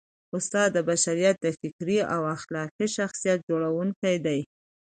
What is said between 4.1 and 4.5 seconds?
دی.